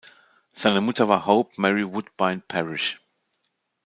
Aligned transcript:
Seine 0.51 0.81
Mutter 0.81 1.07
war 1.09 1.27
Hope 1.27 1.61
Mary 1.61 1.85
Woodbine 1.85 2.41
Parrish. 2.47 2.99